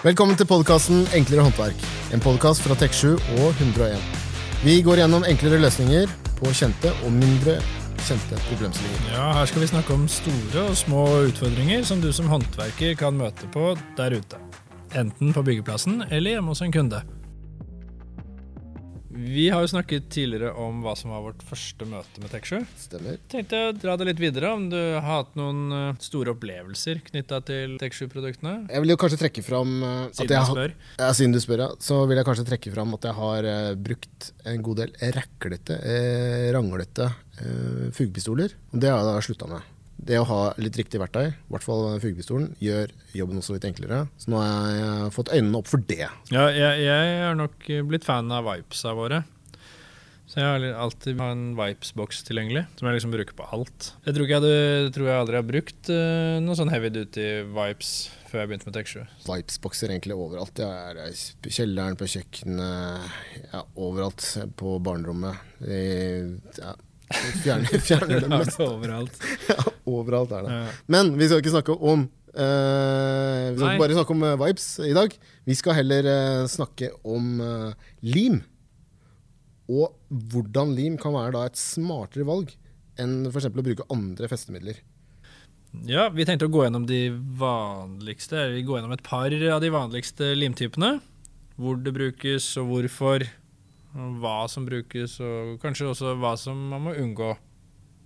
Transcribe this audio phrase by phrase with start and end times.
[0.00, 1.82] Velkommen til podkasten Enklere håndverk.
[2.16, 4.00] En podkast fra Tek7 og 101.
[4.62, 7.58] Vi går gjennom enklere løsninger på kjente og mindre
[8.06, 9.10] kjente problemstillinger.
[9.12, 13.20] Ja, Her skal vi snakke om store og små utfordringer som du som håndverker kan
[13.20, 14.40] møte på der ute.
[14.96, 17.02] Enten på byggeplassen eller hjemme hos en kunde.
[19.20, 22.62] Vi har jo snakket tidligere om hva som var vårt første møte med Tech7.
[22.80, 23.18] Stemmer.
[23.32, 27.02] Tenkte jeg å dra det litt videre, om du har hatt noen eh, store opplevelser
[27.10, 28.54] knytta til Tech7-produktene?
[28.72, 31.64] Jeg vil jo kanskje trekke fram eh, at Siden jeg har ja, Siden du spør,
[31.66, 31.68] ja.
[31.84, 35.80] Så vil jeg kanskje trekke fram at jeg har eh, brukt en god del ræklete,
[35.84, 37.12] eh, ranglete
[37.96, 38.52] fugepistoler.
[38.68, 39.68] Det har jeg da slutta med.
[40.00, 44.04] Det å ha litt riktig verktøy, i hvert fall fugepistolen, gjør jobben også litt enklere.
[44.20, 46.06] Så nå har jeg fått øynene opp for det.
[46.32, 49.24] Ja, jeg, jeg har nok blitt fan av Vipesa våre.
[50.30, 53.88] Så jeg har alltid har en Vipes-boks tilgjengelig, som jeg liksom bruker på alt.
[54.04, 57.90] Jeg tror, jeg, hadde, tror jeg aldri har brukt uh, noe sånn heavy duty Vipes
[58.30, 59.00] før jeg begynte med Tech7.
[59.26, 60.54] Vipes-bokser egentlig overalt.
[60.54, 64.28] Det er i kjelleren, på kjøkkenet, ja, overalt
[64.60, 65.50] på barnerommet.
[65.66, 65.80] I,
[66.60, 66.76] ja,
[67.42, 68.60] fjerner, fjerner det mest.
[68.60, 69.20] overalt.
[69.50, 69.58] Ja,
[69.90, 70.56] overalt er det.
[70.60, 70.78] Ja.
[70.94, 73.74] Men vi skal ikke snakke om uh, Vi skal Nei.
[73.74, 75.16] ikke bare snakke om eh, vibes i dag.
[75.48, 77.42] Vi skal heller uh, snakke om
[78.06, 78.40] lim.
[79.70, 79.94] Og
[80.32, 82.54] hvordan lim kan være da et smartere valg
[83.00, 83.50] enn f.eks.
[83.50, 84.80] å bruke andre festemidler.
[85.86, 89.70] Ja, vi tenkte å gå gjennom de vanligste, vi går gjennom et par av de
[89.70, 90.96] vanligste limtypene.
[91.60, 93.26] Hvor det brukes, og hvorfor.
[93.94, 97.32] Hva som brukes, og kanskje også hva som man må unngå,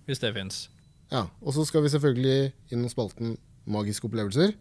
[0.07, 0.69] hvis det fins.
[1.11, 4.53] Ja, Og så skal vi selvfølgelig innom spalten Magiske opplevelser.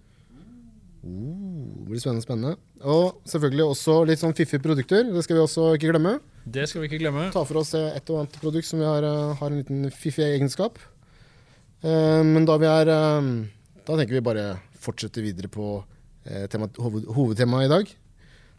[1.05, 2.55] Uh, det blir spennende, spennende.
[2.81, 5.05] Og selvfølgelig også litt sånn fiffige produkter.
[5.13, 6.15] Det skal vi også ikke glemme.
[6.45, 7.27] Det skal vi ikke glemme.
[7.33, 10.25] ta for oss et og annet produkt som vi har, eh, har en liten fiffig
[10.25, 10.79] egenskap.
[11.85, 13.45] Uh, Men da vi er uh,
[13.85, 15.85] Da tenker vi bare fortsette videre på
[16.49, 17.91] tema, hoved, hovedtemaet i dag.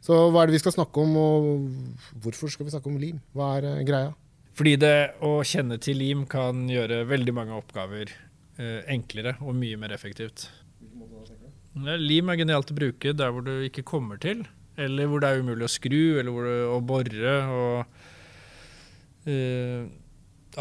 [0.05, 3.21] Så hva er det vi skal snakke om, og hvorfor skal vi snakke om lim?
[3.33, 4.11] Hva er eh, greia?
[4.55, 9.79] Fordi det å kjenne til lim kan gjøre veldig mange oppgaver eh, enklere og mye
[9.81, 10.45] mer effektivt.
[11.75, 14.45] Ja, lim er genialt å bruke der hvor du ikke kommer til,
[14.79, 17.75] eller hvor det er umulig å skru, eller hvor det, å bore og
[19.33, 19.89] eh,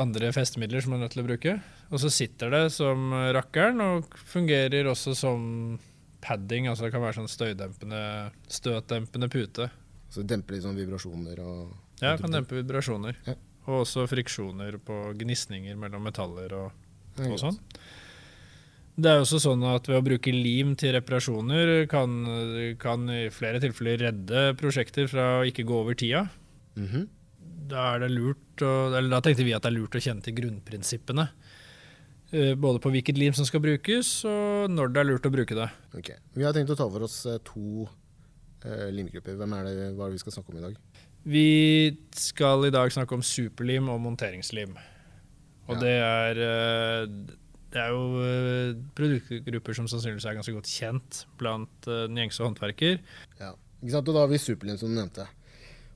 [0.00, 1.58] andre festemidler som man er nødt til å bruke.
[1.92, 5.76] Og så sitter det som rakkeren og fungerer også som
[6.24, 8.02] padding, altså det kan være sånn støydempende,
[8.50, 9.68] støtdempende pute.
[10.08, 13.18] Så det demper sånn vibrasjoner og Ja, kan dempe vibrasjoner.
[13.26, 13.36] Ja.
[13.64, 16.80] Og også friksjoner på gnisninger mellom metaller og,
[17.24, 17.60] og sånn.
[18.94, 22.12] Det er også sånn at ved å bruke lim til reparasjoner kan,
[22.78, 26.28] kan i flere tilfeller redde prosjekter fra å ikke gå over tida.
[26.74, 30.22] Da er det lurt å, eller da tenkte vi at det er lurt å kjenne
[30.22, 31.26] til grunnprinsippene.
[32.34, 35.54] Eh, Både på hvilket lim som skal brukes, og når det er lurt å bruke
[35.58, 35.68] det.
[35.94, 36.10] Ok.
[36.34, 37.84] Vi har tenkt å ta for oss eh, to
[38.66, 39.36] eh, limgrupper.
[39.38, 40.76] Hvem er det, hva er det vi skal snakke om i dag?
[41.24, 41.46] Vi
[42.18, 44.74] skal i dag snakke om superlim og monteringslim.
[45.64, 45.80] Og Ja.
[45.80, 46.42] det er
[47.74, 53.00] Det er jo produktgrupper som sannsynligvis er ganske godt kjent blant den gjengse håndverker.
[53.40, 53.54] Ja.
[53.82, 54.08] Ikke sant?
[54.08, 55.26] Og da har vi superlim, som du nevnte.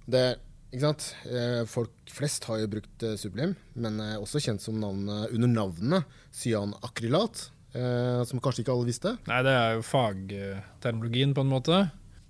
[0.09, 0.25] Det?
[0.32, 5.49] Eh, Folk flest har jo brukt sublim, superlim, men eh, også kjent som navnet, under
[5.49, 6.05] navnet
[6.37, 9.15] cyanakrylat, eh, som kanskje ikke alle visste.
[9.28, 11.78] Nei, det er jo fagtermologien, på en måte.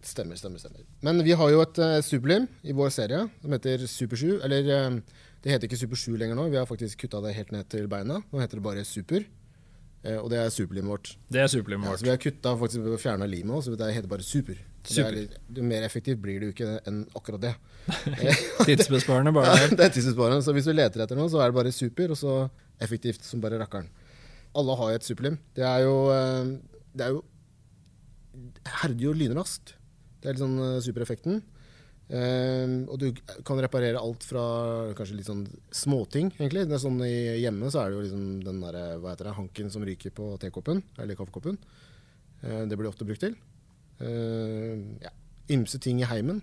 [0.06, 0.84] Stemmer, stemmer, stemmer.
[1.03, 4.38] Men vi har jo et sublim i vår serie som heter Super 7.
[4.47, 5.00] Eller eh,
[5.43, 7.88] det heter ikke Super 7 lenger nå, vi har faktisk kutta det helt ned til
[7.91, 8.21] beina.
[8.31, 9.27] Nå heter det bare Super.
[10.06, 11.16] Eh, og det er superlimet vårt.
[11.27, 11.98] Det er superlimet Ja, vårt.
[11.98, 14.62] så vi har kutta faktisk fjerna limet så det heter bare Super.
[14.89, 17.55] Litt- mer effektivt blir det jo ikke enn akkurat det.
[18.69, 19.69] Tidsbesparende, Ja, bare.
[19.77, 20.43] det er tidsbesparende.
[20.44, 22.37] Så hvis du leter etter noe, så er det bare super, og så
[22.81, 23.89] effektivt som bare rakkeren.
[24.56, 25.37] Alle har jo et superlim.
[25.56, 26.55] Det er jo eh,
[26.97, 27.25] Det er jo
[28.83, 29.75] herder jo lynraskt.
[30.22, 31.41] Det er litt sånn eh, supereffekten.
[32.09, 33.10] Um, og du
[33.45, 34.41] kan reparere alt fra
[34.97, 35.43] kanskje litt sånn
[35.77, 36.62] småting, egentlig.
[36.71, 37.10] Det er sånn i
[37.43, 40.31] Hjemme så er det jo liksom den der, hva heter det, hanken som ryker på
[40.41, 41.59] tekoppen, eller kaffekoppen.
[42.41, 43.36] Uh, det blir ofte brukt til.
[44.00, 45.12] Eh, ja,
[45.54, 46.42] ymse ting i heimen.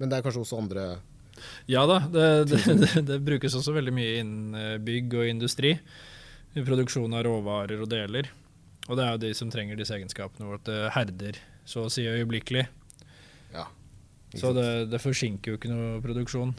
[0.00, 0.84] Men det er kanskje også andre
[1.68, 5.74] Ja da, det, det, det, det brukes også veldig mye innen eh, bygg og industri.
[6.54, 8.30] I produksjon av råvarer og deler.
[8.88, 11.38] Og det er jo de som trenger disse egenskapene hvor det herder
[11.68, 12.64] så å si øyeblikkelig.
[13.54, 13.68] Ja.
[14.34, 16.56] Så det, det forsinker jo ikke noe produksjon.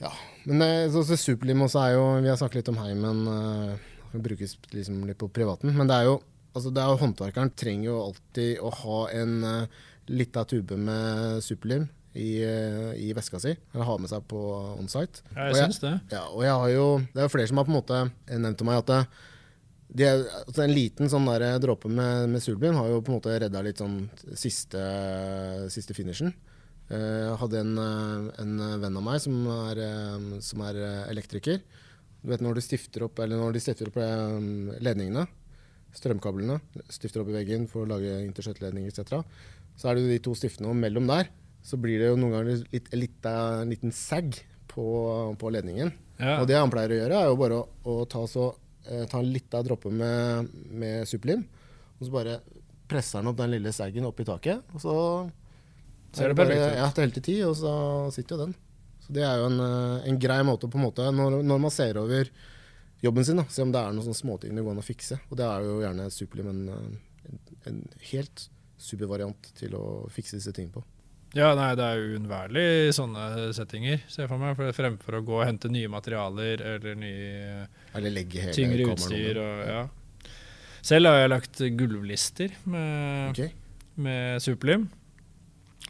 [0.00, 0.12] Ja.
[0.46, 3.26] Men eh, så, så superlim også er jo Vi har snakket litt om heimen.
[3.30, 5.74] Uh, Det brukes liksom litt på privaten.
[5.74, 6.18] Men det er jo
[6.54, 9.66] altså det er håndverkeren trenger jo alltid å ha en uh,
[10.08, 13.56] lita tube med superlim i, eh, i veska si.
[13.72, 14.38] Eller ha med seg på
[14.78, 15.24] onsite.
[15.34, 15.92] Ja, Og jeg syns det.
[16.12, 18.60] Ja, og jeg har jo, det er jo flere som har på en måte nevnt
[18.60, 18.98] til meg at det,
[19.98, 23.16] det er, altså En liten sånn der dråpe med, med Sulbin har jo på en
[23.18, 23.96] måte redda litt sånn
[24.38, 24.84] siste,
[25.74, 26.32] siste finishen.
[26.92, 28.54] Eh, Jeg hadde en, eh, en
[28.84, 31.62] venn av meg som er, eh, som er eh, elektriker.
[32.22, 35.26] Du vet når du stifter opp, eller når de stifter opp eh, ledningene,
[35.94, 36.58] strømkablene,
[36.92, 39.20] stifter opp i veggen for å lage intercettledning etc.,
[39.74, 41.30] så er det de to stiftene, og mellom der
[41.64, 44.36] så blir det jo noen ganger litt, litt, en liten sag
[44.70, 44.84] på,
[45.40, 45.90] på ledningen.
[46.20, 46.36] Ja.
[46.40, 48.50] Og det han pleier å gjøre, er jo bare å, å ta, så,
[48.86, 51.42] eh, ta en liten dråpe med, med superlim,
[51.96, 52.36] og så bare
[52.90, 54.98] presser han opp den lille saggen opp i taket, og så
[56.14, 56.76] Ser det er perfekt ut.
[56.78, 57.70] Ja, til hele tid, og så
[58.14, 58.52] sitter jo den.
[59.02, 61.72] Så det er jo en, eh, en grei måte på en måte, når, når man
[61.74, 62.30] ser over
[63.04, 65.20] jobben sin, da, se om det er noen sånne småting det går an å fikse.
[65.28, 67.80] Og det er jo gjerne superlim en, eh, en, en
[68.10, 68.48] helt
[68.80, 70.84] supervariant til å fikse disse tingene på.
[71.34, 74.54] Ja, nei, det er jo uunnværlig i sånne settinger, ser jeg for meg.
[74.54, 77.64] For fremfor å gå og hente nye materialer eller nye
[77.98, 79.80] Eller legge hele tyngre utstyr og ja.
[80.84, 83.50] Selv har jeg lagt gulvlister med, okay.
[83.96, 84.86] med superlim.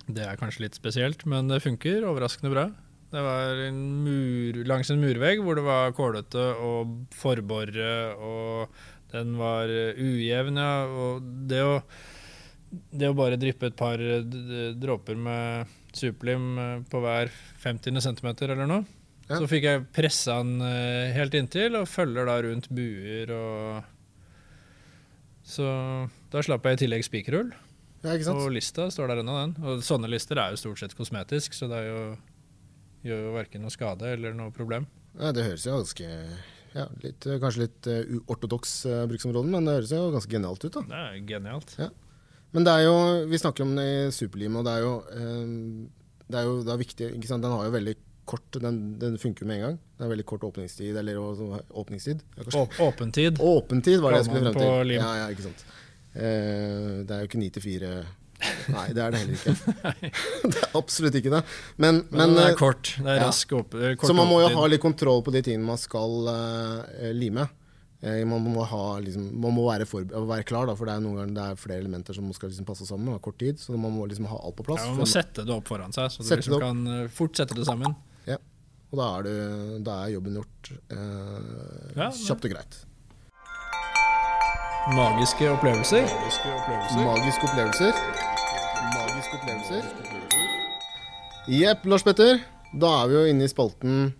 [0.06, 2.68] Det er kanskje litt spesielt, men det funker overraskende bra.
[3.14, 8.74] Det var en mur, langs en murvegg hvor det var kålete og forbore, og
[9.14, 10.58] den var eh, ujevn.
[10.58, 11.76] Ja, og det å,
[12.90, 14.24] det å bare dryppe et par eh,
[14.74, 17.30] dråper med superlim eh, på hver
[17.62, 18.00] 50.
[18.02, 18.84] centimeter eller noe,
[19.24, 19.38] Ja.
[19.40, 20.58] så fikk jeg pressa den
[21.16, 23.84] helt inntil, og følger da rundt buer og
[25.48, 25.64] Så
[26.32, 27.50] da slapp jeg i tillegg spikerhull.
[28.04, 28.14] Ja.
[28.34, 29.54] Og lista står der ennå, den.
[29.64, 32.02] Og sånne lister er jo stort sett kosmetisk, så det er jo,
[33.04, 34.86] gjør jo verken noe skade eller noe problem.
[35.18, 36.08] Ja, det høres jo ganske
[36.74, 40.64] ja, litt, eh, Kanskje litt uh, uortodoks uh, bruksområde, men det høres jo ganske genialt
[40.66, 40.72] ut.
[40.74, 40.82] da.
[40.90, 41.76] Det er genialt.
[42.54, 42.96] Men det er jo,
[43.30, 46.74] vi snakker om det i superlim, og det er jo, eh, det er jo det
[46.74, 47.42] er viktig ikke sant?
[47.46, 49.74] Den har jo veldig kort Den, den funker jo med en gang.
[49.98, 50.96] Det er veldig kort åpningstid.
[50.96, 52.22] Eller å- åpningstid.
[52.38, 53.36] Ja, Åpentid.
[53.36, 54.92] Åpentid var det jeg skulle frem til.
[54.96, 55.64] Ja, ja, ikke sant.
[56.14, 57.90] Eh, det er jo ikke ni til fire
[58.74, 59.74] Nei, det er det heller ikke.
[60.52, 61.42] det er absolutt ikke det.
[61.76, 62.94] Men, Men, men det eh, er kort.
[62.98, 63.26] Det er ja.
[63.28, 65.80] rask åp eh, kort Så man må jo ha litt kontroll på de tingene man
[65.80, 67.48] skal uh, lime.
[68.04, 71.04] Eh, man, må ha, liksom, man må være, for, være klar, da, for det er
[71.04, 73.16] noen ganger det er flere elementer som skal liksom passe sammen.
[73.24, 74.82] Kort tid, så man må liksom ha alt på plass.
[74.84, 77.56] Ja, man må sette det opp foran seg, så du liksom kan eh, fort sette
[77.56, 77.96] det sammen.
[78.28, 78.36] Ja,
[78.90, 82.76] og da er, du, da er jobben gjort eh, Ja, kjapt og greit.
[84.92, 86.02] Magiske opplevelser.
[86.04, 87.94] Magiske opplevelser.
[88.92, 89.86] Magiske opplevelser.
[91.48, 92.42] Jepp, Lars Petter.
[92.76, 94.12] Da er vi jo inne i spalten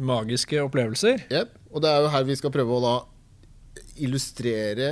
[0.00, 1.26] Magiske opplevelser.
[1.28, 1.52] Jepp.
[1.72, 2.94] Og det er jo her vi skal prøve å da
[4.00, 4.90] illustrere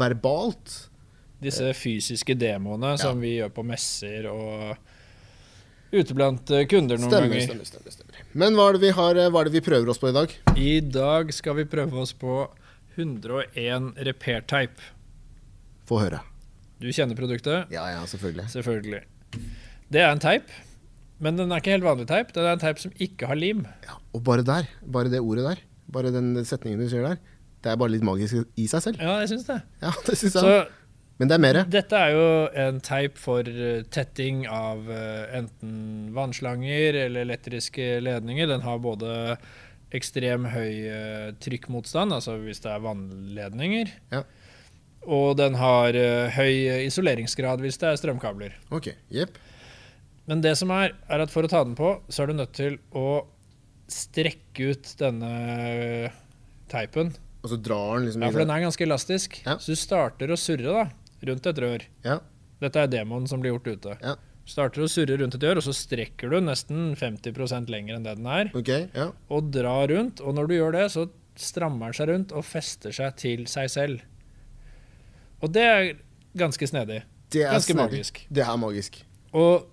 [0.00, 0.72] verbalt
[1.44, 4.78] Disse fysiske demoene som vi gjør på messer og
[5.92, 7.44] ute blant eh, kunder noen Stemmer, ganger.
[7.44, 8.22] stemmer, stemmer, stemmer.
[8.32, 10.32] Men hva er, det vi har, hva er det vi prøver oss på i dag?
[10.56, 12.46] I dag skal vi prøve oss på
[12.96, 14.80] 101 repair type.
[15.88, 16.20] Få høre.
[16.82, 17.70] Du kjenner produktet?
[17.72, 18.48] Ja, ja, selvfølgelig.
[18.52, 19.02] Selvfølgelig.
[19.92, 20.50] Det er en teip,
[21.22, 22.32] men den er ikke helt vanlig teip.
[22.34, 23.62] Det er en teip som ikke har lim.
[23.86, 25.62] Ja, og bare der, bare det ordet der,
[25.92, 27.20] bare den setningen du sier der,
[27.64, 29.00] det er bare litt magisk i seg selv.
[29.00, 29.60] Ja, jeg syns det.
[29.82, 30.42] Ja, det synes jeg.
[30.42, 30.82] Så
[31.18, 31.58] Men det er mer.
[31.72, 32.24] dette er jo
[32.66, 38.50] en teip for eh, tetting av eh, enten vannslanger eller elektriske ledninger.
[38.52, 39.14] Den har både
[39.94, 43.92] ekstrem høy eh, trykkmotstand, altså hvis det er vannledninger.
[44.14, 44.24] Ja.
[45.06, 48.56] Og den har eh, høy isoleringsgrad hvis det er strømkabler.
[48.74, 49.38] Ok, yep.
[50.26, 52.56] Men det som er, er at for å ta den på, så er du nødt
[52.58, 53.22] til å
[53.86, 55.30] strekke ut denne
[56.72, 57.12] teipen.
[57.44, 59.38] Og så drar den liksom Ja, for den er ganske elastisk.
[59.46, 59.54] Ja.
[59.62, 60.86] Så du starter å surre da,
[61.30, 61.86] rundt et rør.
[62.06, 62.18] Ja,
[62.56, 63.94] Dette er demoen som blir gjort ute.
[64.00, 64.16] Ja.
[64.46, 68.14] Starter å surre rundt et hjør, og så strekker du nesten 50 lenger enn det
[68.20, 69.08] den er, ok, ja.
[69.26, 70.22] og drar rundt.
[70.22, 73.72] Og når du gjør det, så strammer den seg rundt og fester seg til seg
[73.72, 74.04] selv.
[75.42, 75.88] Og det er
[76.38, 77.02] ganske snedig.
[77.32, 77.90] Det er Ganske snedig.
[77.90, 78.22] magisk.
[78.30, 79.00] Det er magisk.
[79.36, 79.66] Og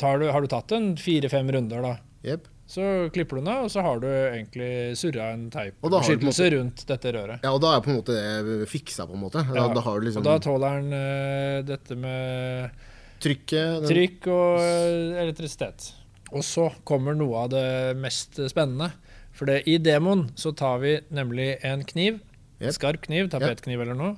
[0.00, 1.92] tar du, har du tatt en fire-fem runder, da,
[2.24, 2.48] yep.
[2.66, 6.86] så klipper du den av, og så har du egentlig surra en da teipbeskyttelse rundt
[6.88, 7.44] dette røret.
[7.44, 9.44] Ja, og da er på en måte det fiksa, på en måte.
[9.52, 12.82] Ja, da har du liksom Og da tåler den uh, dette med
[13.24, 15.88] trykket den, trykk og eh, elektrisitet.
[16.34, 17.64] Og så kommer noe av det
[18.00, 18.90] mest spennende.
[19.34, 22.20] For det, i demoen så tar vi nemlig en kniv,
[22.62, 22.70] Yep.
[22.76, 24.12] skarp kniv, tapetkniv eller noe,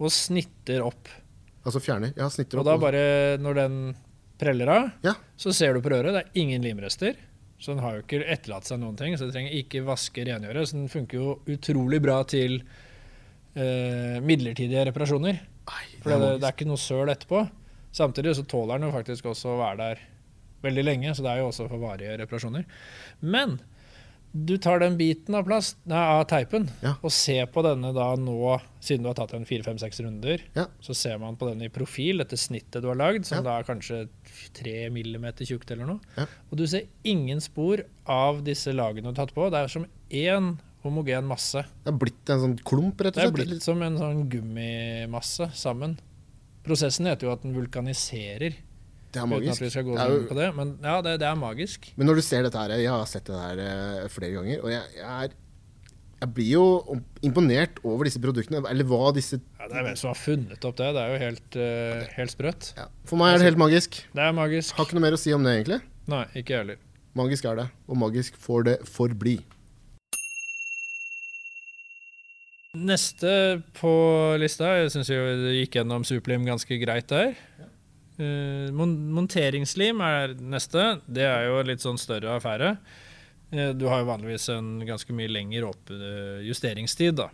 [0.00, 1.10] og snitter opp.
[1.62, 2.14] Altså fjerner.
[2.16, 3.02] Ja, snitter Og da bare,
[3.38, 3.74] når den
[4.40, 5.12] preller av, Ja.
[5.38, 7.14] så ser du på røret, det er ingen limrester.
[7.60, 10.64] Så den har jo ikke etterlatt seg noen ting, så det trenger ikke vaske, rengjøre.
[10.66, 12.62] Så den funker jo utrolig bra til
[13.54, 15.38] eh, midlertidige reparasjoner.
[15.68, 17.44] Nei, For det, det er ikke noe søl etterpå.
[17.92, 19.98] Samtidig så tåler den jo faktisk også å være der
[20.62, 22.64] veldig lenge, så det er jo også for varige reparasjoner.
[23.20, 23.60] Men
[24.34, 26.94] Du tar den biten av, plast, nei, av teipen Ja.
[27.04, 30.64] og ser på denne da nå, siden du har tatt en fire-fem-seks runder, Ja.
[30.80, 33.42] så ser man på den i profil, dette snittet du har lagd, som Ja.
[33.42, 34.08] da er kanskje
[34.54, 36.00] tre millimeter tjukt eller noe.
[36.50, 39.50] Og du ser ingen spor av disse lagene du har tatt på.
[39.50, 41.66] Det er som én homogen masse.
[41.84, 43.34] Det er blitt en sånn klump, rett og slett?
[43.36, 45.98] Det er blitt som en sånn gummimasse sammen.
[46.66, 48.54] Prosessen heter jo at den vulkaniserer,
[49.12, 50.54] Det er uten at vi skal gå Det er jo- på det.
[50.56, 51.92] Men ja, det, det er magisk.
[51.96, 54.70] Men når du ser dette her, jeg har sett det her eh, flere ganger, og
[54.70, 55.38] jeg, jeg er
[56.22, 60.12] jeg blir jo imponert over disse produktene, eller hva disse Ja, det er hvem som
[60.12, 60.92] har funnet opp det.
[60.94, 62.68] Det er jo helt, eh, helt sprøtt.
[62.78, 62.84] ja.
[63.04, 63.98] For meg er det helt magisk.
[64.14, 64.76] Det er magisk.
[64.78, 65.80] Har ikke noe mer å si om det, egentlig.
[66.06, 66.76] Nei, ikke heller.
[67.18, 69.40] Magisk er det, og magisk får det forbli.
[72.82, 73.92] Neste på
[74.40, 77.34] lista, jeg syns vi gikk gjennom Superlim ganske greit der.
[78.18, 80.98] Uh, mon monteringslim er neste.
[81.06, 82.74] Det er jo litt sånn større affære.
[83.52, 87.28] Uh, du har jo vanligvis en ganske mye lengre opp uh, justeringstid da,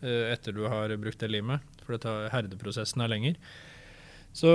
[0.00, 3.34] etter du har brukt det limet, for det tar, herdeprosessen er lenger.
[4.32, 4.52] Så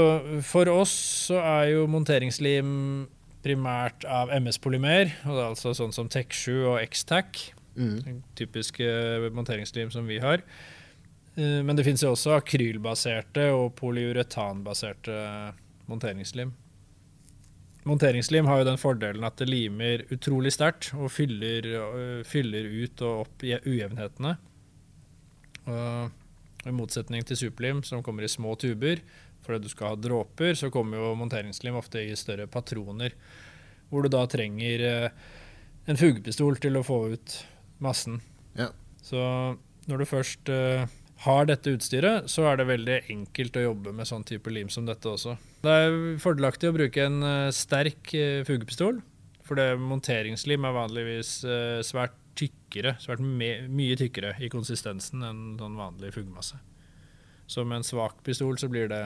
[0.48, 0.94] for oss
[1.28, 2.72] så er jo monteringslim
[3.46, 7.44] primært av MS-polymer, og det er altså sånn som Tech7 og X-Tac
[7.76, 8.22] Mm.
[8.36, 8.86] typiske
[9.36, 10.42] monteringslim som vi har.
[11.36, 15.54] Eh, Men det finnes jo også akrylbaserte og polyuretanbaserte
[15.88, 16.54] monteringslim.
[17.86, 23.02] Monteringslim har jo den fordelen at det limer utrolig sterkt og fyller, øh, fyller ut
[23.06, 24.38] og opp je- ujevnhetene.
[25.68, 26.12] Og
[26.66, 28.98] I motsetning til superlim, som kommer i små tuber,
[29.46, 33.12] fordi du skal ha dråper, så kommer jo monteringslim ofte i større patroner,
[33.92, 35.10] hvor du da trenger eh,
[35.88, 37.36] en fugepistol til å få ut
[37.84, 38.20] massen.
[38.58, 38.70] Ja.
[39.04, 39.22] Så
[39.90, 40.86] når du først uh,
[41.26, 44.88] har dette utstyret, så er det veldig enkelt å jobbe med sånn type lim som
[44.88, 45.36] dette også.
[45.66, 49.02] Det er fordelaktig å bruke en uh, sterk uh, fugepistol,
[49.46, 51.36] for det monteringslim er vanligvis
[51.86, 56.58] svært tykkere, svært mye tykkere i konsistensen enn sånn vanlig fugemasse.
[57.46, 59.04] Så med en svak pistol så blir det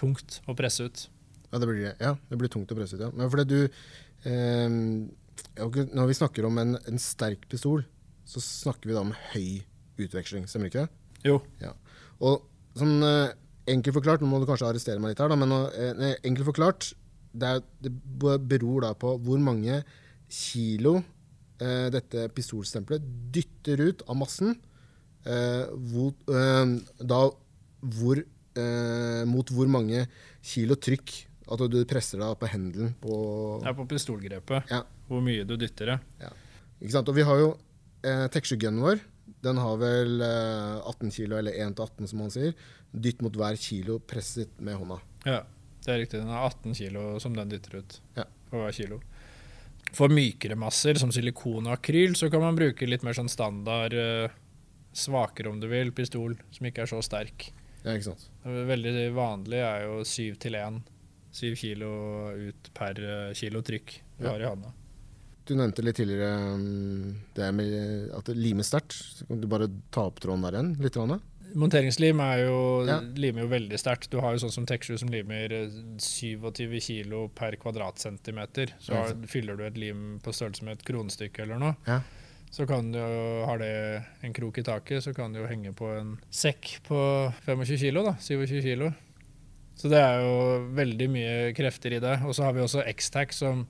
[0.00, 1.02] tungt å presse ut.
[1.50, 1.94] Ja, det blir, det.
[2.00, 3.10] ja, det blir tungt å presse ut, ja.
[3.12, 3.60] Men fordi du
[4.30, 4.76] eh,
[5.60, 7.84] Når vi snakker om en, en sterk pistol,
[8.28, 9.60] så snakker vi da om høy
[10.00, 10.90] utveksling, stemmer ikke det?
[11.26, 11.40] Jo.
[12.24, 12.44] Og
[12.78, 13.32] sånn eh,
[13.74, 16.90] enkelt forklart, nå må du kanskje arrestere meg litt her, da, men eh, enkelt forklart,
[17.30, 17.92] det, er, det
[18.50, 19.82] beror da på hvor mange
[20.30, 20.96] kilo
[21.62, 24.54] eh, dette pistolstempelet dytter ut av massen,
[25.26, 26.14] eh, hvor,
[27.00, 27.24] da
[27.80, 28.22] hvor,
[29.30, 30.02] mot hvor mange
[30.44, 31.12] kilo trykk
[31.54, 33.14] at du presser deg på hendelen på
[33.62, 34.82] Ja, på pistolgrepet Ja.
[35.10, 35.98] Hvor mye du dytter det.
[36.80, 37.08] Ikke sant?
[37.10, 37.48] Og vi har jo
[38.06, 39.00] eh, Texture-gunnen vår.
[39.44, 42.54] Den har vel eh, 18 kilo, eller 1 til 18, som man sier.
[42.92, 45.00] Dytt mot hver kilo presset med hånda.
[45.28, 45.42] Ja,
[45.84, 46.20] det er riktig.
[46.22, 48.24] Den er 18 kilo som den dytter ut Ja.
[48.50, 49.00] på hver kilo.
[49.96, 53.92] For mykere masser, som silikon og akryl, så kan man bruke litt mer sånn standard,
[53.92, 54.30] eh,
[54.94, 57.50] svakere om du vil, pistol, som ikke er så sterk.
[57.84, 58.28] Ja, ikke sant?
[58.44, 60.82] Veldig vanlig er jo 7 til 1.
[61.32, 61.90] 7 kilo
[62.34, 64.32] ut per eh, kilo trykk du Ja.
[64.34, 64.72] har i hånda.
[65.48, 69.24] Du nevnte litt tidligere um, det med at det limer sterkt.
[69.26, 70.72] Kan du bare ta opp tråden der igjen?
[70.84, 70.98] Litt?
[71.00, 71.20] Rann,
[71.58, 73.00] Monteringslim er jo, Ja.
[73.00, 74.10] limer jo veldig sterkt.
[74.12, 78.74] Du har jo sånn som Tech7 som limer eh, 27 kilo per kvadratcentimeter.
[78.78, 81.74] Så har, fyller du et lim på størrelse med et kronestykke eller noe.
[81.88, 82.00] Ja.
[82.50, 82.98] Så kan du,
[83.46, 83.72] har det
[84.26, 86.98] en krok i taket, så kan du jo henge på en sekk på
[87.46, 88.16] 25 kilo, da.
[88.18, 88.90] 27 kilo.
[89.78, 90.32] Så det er jo
[90.76, 92.16] veldig mye krefter i det.
[92.26, 93.62] Og så har vi også X-Tac som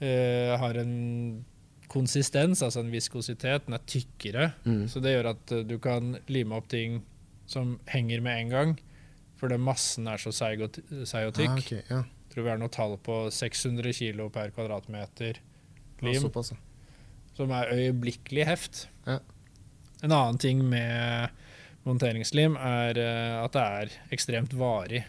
[0.00, 1.44] eh, har en
[1.92, 3.66] konsistens, altså en viskositet.
[3.66, 4.50] Den er tykkere.
[4.66, 4.84] Mm.
[4.90, 7.00] Så det gjør at eh, du kan lime opp ting
[7.46, 8.76] som henger med en gang.
[9.40, 11.52] Fordi massen er så seig og, seig og tykk.
[11.52, 12.02] Ah, okay, ja.
[12.32, 15.40] Tror vi har noe tall på 600 kilo per kvadratmeter
[16.04, 16.44] lim, ja.
[17.36, 18.86] som er øyeblikkelig heft.
[19.06, 19.20] Ja.
[20.04, 21.32] En annen ting med
[21.86, 25.04] monteringslim er eh, at det er ekstremt varig.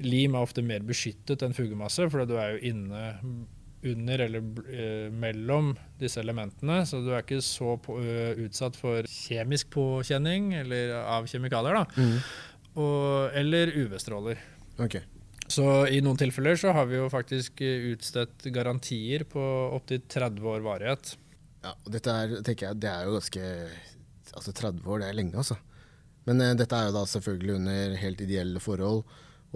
[0.00, 3.02] Lim er ofte mer beskyttet enn fugemasse, for du er jo inne
[3.80, 9.06] under eller eh, mellom disse elementene, så du er ikke så på, eh, utsatt for
[9.08, 12.18] kjemisk påkjenning eller av kjemikalier, da, Mm.
[12.76, 14.36] og, eller UV-stråler.
[14.80, 15.00] Okay.
[15.50, 19.40] Så i noen tilfeller så har vi jo faktisk eh, utstedt garantier på
[19.74, 21.14] opptil 30 år varighet.
[21.64, 23.48] Ja, og dette er, tenker jeg, det er jo ganske
[24.30, 25.56] Altså 30 år, det er lenge, altså.
[26.28, 29.00] Men eh, dette er jo da selvfølgelig under helt ideelle forhold.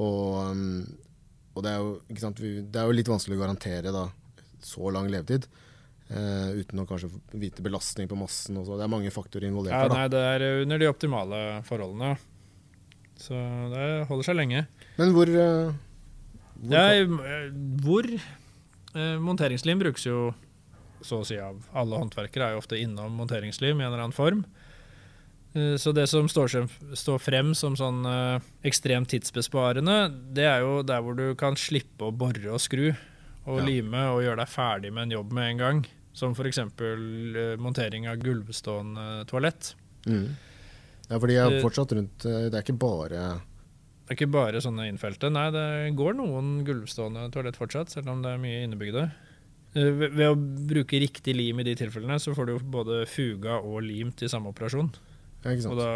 [0.00, 0.82] Og, um,
[1.54, 4.08] og det, er jo, sant, det er jo litt vanskelig å garantere da
[4.64, 5.46] så lang levetid.
[6.04, 8.58] Uh, uten å kanskje vite belastning på massen.
[8.60, 8.78] Og så.
[8.78, 12.14] Det er mange faktorer involvert Ja, nei, det er under de optimale forholdene.
[13.20, 13.38] Så
[13.72, 14.64] det holder seg lenge.
[14.98, 15.70] Men hvor, uh,
[16.58, 17.52] hvor ja, eh,
[17.84, 20.32] hvor uh, Monteringslim brukes jo
[21.04, 24.16] så å si av alle håndverkere er jo ofte innom monteringslim i en eller annen
[24.16, 24.44] form.
[25.54, 31.00] Eh, Så det som står, frem- som sånn eh, ekstremt tidsbesparende, det er jo der
[31.02, 32.90] hvor du kan slippe å bore og skru
[33.46, 33.64] og Ja.
[33.64, 35.84] lime og gjøre deg ferdig med en jobb med en gang.
[36.14, 36.58] Som f.eks.
[36.58, 39.74] Uh, montering av gulvstående toalett.
[40.06, 40.28] Mm.
[41.10, 43.40] Ja, for de er Eh, fortsatt rundt eh, Det er ikke bare
[44.06, 45.30] Det er ikke bare sånne innfelte.
[45.32, 49.12] Nei, det går noen gulvstående toalett fortsatt, selv om det er mye innebygde.
[49.74, 50.36] Eh, Ved ved å
[50.68, 54.28] bruke riktig lim i de tilfellene, så får du jo både fuga og lim til
[54.28, 54.92] samme operasjon.
[55.44, 55.88] Og da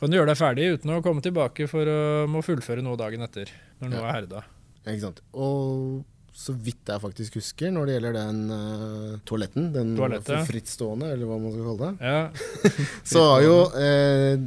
[0.00, 1.98] kan du gjøre deg ferdig uten å komme tilbake for å
[2.30, 4.06] må fullføre noe dagen etter, når noe Ja.
[4.08, 4.42] er herda.
[4.86, 5.20] Ikke sant?
[5.36, 10.46] Og så vidt jeg faktisk husker, når det gjelder den uh, toaletten, den Toalettet.
[10.48, 12.20] frittstående, eller hva man skal kalle det, Ja,
[13.12, 14.38] så har jo eh,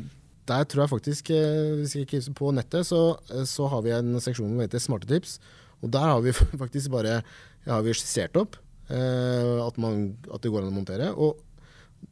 [0.50, 3.83] Der tror jeg faktisk, eh, hvis jeg ikke husker på nettet, så, eh, så har
[3.85, 5.38] vi en seksjon som heter Smarte tips.
[5.83, 6.33] Og der har vi
[6.63, 8.57] faktisk bare ja, har vi skissert opp
[8.89, 11.12] eh, at, man, at det går an å montere.
[11.15, 11.38] Og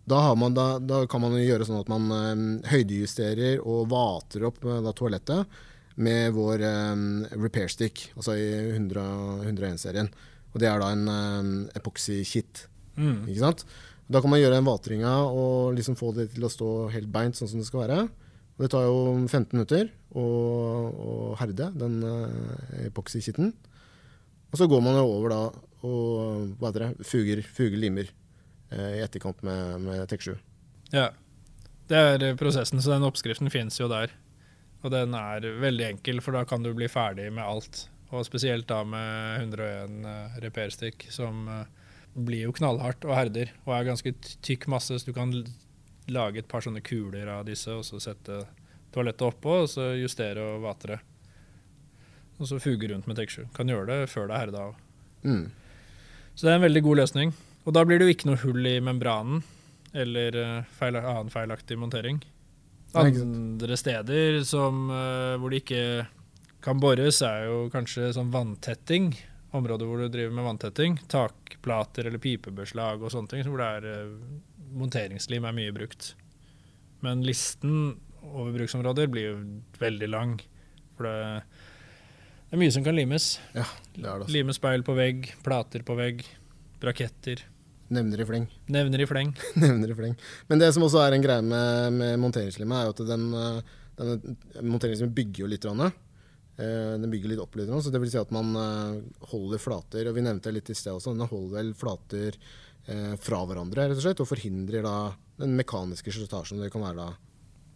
[0.05, 4.48] da, har man, da, da kan man gjøre sånn at man eh, høydejusterer og vater
[4.50, 5.62] opp eh, da, toalettet
[6.01, 7.05] med vår eh,
[7.38, 10.12] repair stick, altså i 101-serien.
[10.51, 12.67] Og det er da en eh, epoxy-kit.
[13.00, 13.25] mm.
[13.29, 13.65] Ikke sant?
[14.12, 17.38] Da kan man gjøre den vatringa og liksom få det til å stå helt beint
[17.38, 18.00] sånn som det skal være.
[18.57, 20.24] Og det tar jo 15 minutter å,
[20.91, 23.53] å herde den uh, epoxy-kitten.
[24.51, 25.43] Og så går man jo over da
[25.81, 28.12] og hva heter det, fuger, fuger limer eh,
[28.71, 30.37] i etterkant med, med Tek7.
[30.95, 31.09] ja.
[31.91, 34.13] Det er eh, prosessen, så den oppskriften finnes jo der.
[34.81, 37.85] Og den er veldig enkel, for da kan du bli ferdig med alt.
[38.11, 41.67] Og spesielt da med 101 eh, repairstick, som eh,
[42.15, 45.35] blir jo knallhardt og herder, og er ganske tykk masse, så du kan
[46.11, 48.41] lage et par sånne kuler av disse, og så sette
[48.91, 50.99] toalettet oppå, og så justere og vate det.
[52.39, 53.51] Og så fuge rundt med Tek7.
[53.55, 54.79] Kan gjøre det før det er herda av.
[55.27, 55.45] Mm.
[56.33, 57.35] Så det er en veldig god løsning.
[57.65, 59.43] Og da blir det jo ikke noe hull i membranen
[59.93, 62.21] eller eh, feil, annen feilaktig montering.
[62.97, 65.83] Andre steder som, eh, hvor det ikke
[66.63, 69.11] kan bores, er jo kanskje sånn vanntetting.
[69.57, 70.97] Områder hvor du driver med vanntetting.
[71.11, 73.43] Takplater eller pipebeslag og sånne ting.
[73.47, 74.15] Hvor det er eh,
[74.71, 76.13] monteringslim er mye brukt.
[77.03, 79.37] Men listen over bruksområder blir jo
[79.81, 80.37] veldig lang.
[80.95, 81.41] For det,
[82.47, 83.33] det er mye som kan limes.
[83.55, 84.33] Ja, Det er det, altså.
[84.35, 86.24] Lime speil på vegg, plater på vegg,
[86.81, 87.44] braketter.
[87.91, 88.46] Nevner i fleng.
[88.72, 89.33] Nevner i fleng.
[89.59, 90.13] Nevner i fleng.
[90.48, 93.74] Men det som også er en greie med, med monteringslimet, er jo at den, eh,
[94.00, 95.67] denne monteringslimet bygger jo litt.
[95.67, 99.59] grann, eh, Den bygger litt opp litt, så det vil si at man eh, holder
[99.59, 102.39] flater, og vi nevnte det litt i sted også, den holder vel flater
[103.22, 107.11] fra hverandre, rett og slett, og forhindrer da den mekaniske slitasjen det kan være da.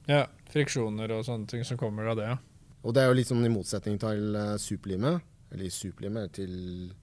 [0.10, 2.26] Ja, friksjoner og sånne ting som kommer av det.
[2.32, 2.39] ja.
[2.82, 5.22] Og det er jo litt sånn i motsetning til superlimet,
[5.54, 6.56] eller superlimet til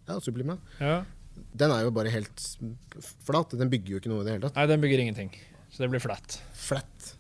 [0.08, 0.66] ja, superlimet.
[0.82, 0.96] Ja.
[1.52, 2.44] Den er jo bare helt
[3.26, 4.58] flat, den bygger jo ikke noe i det hele tatt.
[4.58, 5.32] Nei, den bygger ingenting.
[5.72, 6.38] Så det blir flatt.
[6.56, 7.12] Flat.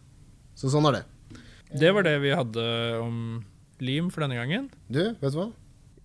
[0.58, 1.40] Så sånn er det.
[1.80, 2.64] Det var det vi hadde
[3.00, 3.18] om
[3.82, 4.68] lim for denne gangen.
[4.92, 5.48] Du, vet du hva?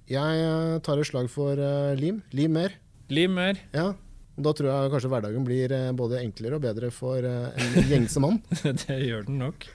[0.08, 2.22] Jeg eh, tar et slag for eh, lim.
[2.36, 2.76] Lim mer.
[3.12, 3.60] Lim mer.
[3.76, 3.90] Ja.
[4.38, 8.24] Og da tror jeg kanskje hverdagen blir eh, både enklere og bedre for en gjengse
[8.24, 8.40] mann.
[8.86, 9.68] det gjør den nok.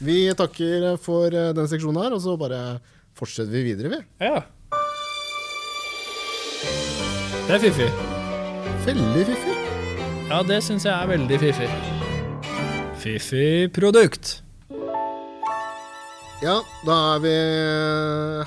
[0.00, 2.60] Vi takker for den seksjonen her, og så bare
[3.16, 4.00] fortsetter vi videre, vi.
[4.24, 4.40] Ja.
[7.46, 7.86] Det er fiffig.
[8.82, 9.52] Veldig fiffig.
[10.26, 11.68] Ja, det syns jeg er veldig fiffig.
[12.98, 14.32] Fiffig produkt.
[16.42, 17.36] Ja, da er vi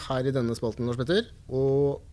[0.03, 1.31] her i denne spalten, Lars Petter.
[1.47, 2.03] Og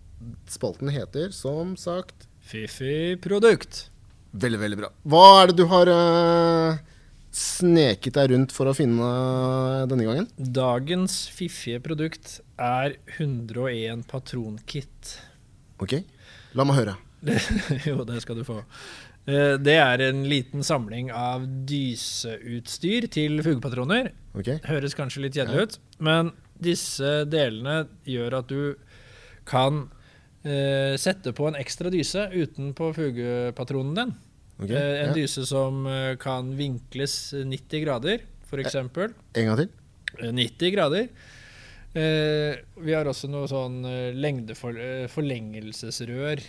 [0.47, 3.89] spalten heter som sagt Fiffig produkt.
[4.39, 4.95] Veldig, veldig bra.
[5.11, 6.79] Hva er det du har eh,
[7.35, 9.11] sneket deg rundt for å finne
[9.91, 10.31] denne gangen?
[10.39, 15.17] Dagens fiffige produkt er 101 patronkit.
[15.83, 15.99] Ok,
[16.57, 16.97] la meg høre.
[17.89, 18.61] jo, det skal du få.
[19.27, 24.13] Eh, Det er en liten samling av dyseutstyr til fugepatroner.
[24.37, 24.61] Okay.
[24.69, 28.77] Høres kanskje litt kjedelig ut, men disse delene gjør at du
[29.49, 29.87] kan
[30.47, 34.15] eh, sette på en ekstra dyse utenpå fugepatronen din.
[34.57, 34.77] Okay.
[34.77, 35.17] Eh, en ja.
[35.17, 38.79] dyse som eh, kan vinkles 90 grader, f.eks.
[38.81, 38.93] En
[39.51, 39.73] gang til.
[40.23, 41.11] Eh, 90 grader.
[41.97, 46.41] Eh, vi har også noe sånn eh, lengdefor, eh,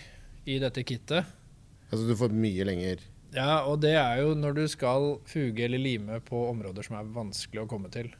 [0.48, 1.24] i dette kittet.
[1.88, 3.00] Altså du får mye lenger
[3.32, 7.08] Ja, og det er jo når du skal fuge eller lime på områder som er
[7.14, 8.10] vanskelig å komme til.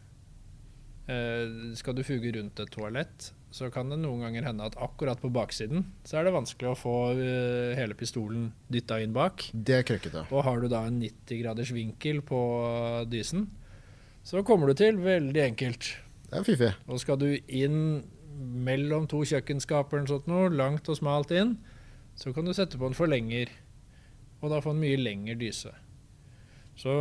[1.09, 5.21] Eh, skal du fuge rundt et toalett, så kan det noen ganger hende at akkurat
[5.21, 9.47] på baksiden så er det vanskelig å få uh, hele pistolen dytta inn bak.
[9.53, 10.27] Det er krøkkete.
[10.29, 12.43] Og har du da en 90 graders vinkel på
[13.09, 13.49] dysen,
[14.21, 15.95] så kommer du til veldig enkelt.
[16.29, 16.71] Det er fiffig.
[16.89, 17.81] Nå skal du inn
[18.39, 21.57] mellom to kjøkkenskaper, sånt noe, langt og smalt inn,
[22.19, 23.51] så kan du sette på en forlenger
[24.39, 25.73] og da få en mye lengre dyse.
[26.79, 26.95] Så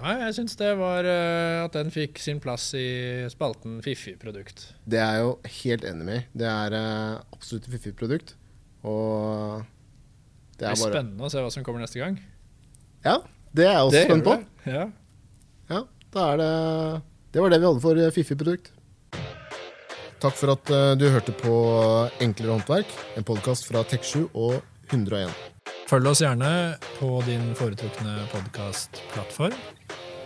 [0.00, 4.70] Nei, jeg syns det var eh, at den fikk sin plass i spalten fiffig produkt.
[4.88, 6.30] Det er jeg jo helt enig med.
[6.32, 8.32] Det er eh, absolutt et fiffig produkt.
[8.86, 9.60] Og
[10.56, 12.16] det Det er bare spennende å se hva som kommer neste gang.
[13.04, 13.18] Ja,
[13.52, 14.38] det er jeg også Det spent på.
[14.70, 14.86] Ja.
[15.68, 15.82] Ja,
[16.14, 16.50] da er det
[17.32, 18.72] Det var det vi hadde for eh, fiffig produkt.
[20.20, 21.54] Takk for at eh, du hørte på
[22.20, 24.58] Enklere håndverk, en podkast fra Tek7 og
[24.90, 25.30] 101.
[25.90, 26.50] Følg oss gjerne
[26.98, 29.54] på din foretrukne podkastplattform.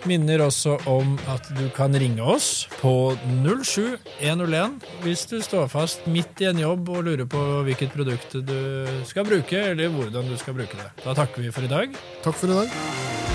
[0.05, 6.45] Minner også om at du kan ringe oss på 07101 hvis du står fast midt
[6.45, 8.59] i en jobb og lurer på hvilket produkt du
[9.09, 10.91] skal bruke, eller hvordan du skal bruke det.
[11.05, 11.97] Da takker vi for i dag.
[12.25, 13.34] Takk for i dag.